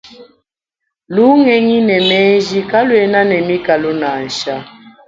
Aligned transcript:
Lungenyi 1.15 1.77
ne 1.87 1.97
menji 2.09 2.59
kaluena 2.71 3.19
ne 3.29 3.37
mikalu 3.47 3.91
nansha. 4.01 4.55